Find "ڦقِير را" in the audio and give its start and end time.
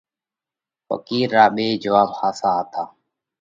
0.87-1.45